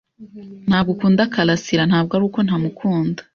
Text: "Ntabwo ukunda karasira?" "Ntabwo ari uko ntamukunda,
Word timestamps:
"Ntabwo 0.69 0.89
ukunda 0.95 1.29
karasira?" 1.33 1.83
"Ntabwo 1.89 2.11
ari 2.13 2.23
uko 2.29 2.39
ntamukunda, 2.45 3.21